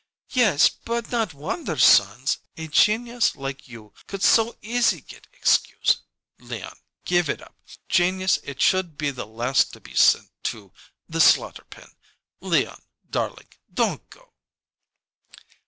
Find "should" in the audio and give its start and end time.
8.59-8.97